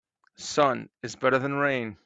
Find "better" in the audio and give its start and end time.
1.15-1.37